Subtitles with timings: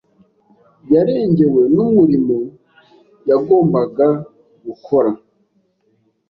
[0.93, 2.37] yarengewe numurimo
[3.29, 4.07] yagombaga
[4.65, 5.11] gukora.